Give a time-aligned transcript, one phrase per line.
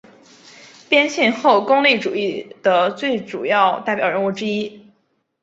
[0.89, 4.89] 边沁后功利主义的最重要代表人物之一。